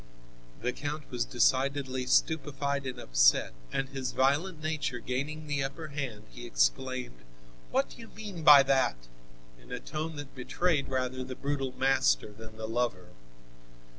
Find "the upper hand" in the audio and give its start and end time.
5.45-6.23